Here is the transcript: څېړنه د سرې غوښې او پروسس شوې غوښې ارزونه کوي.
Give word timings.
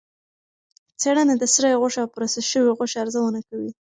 څېړنه 0.99 1.33
د 1.37 1.43
سرې 1.53 1.71
غوښې 1.81 1.99
او 2.03 2.11
پروسس 2.15 2.45
شوې 2.51 2.71
غوښې 2.77 2.97
ارزونه 3.03 3.39
کوي. 3.49 3.71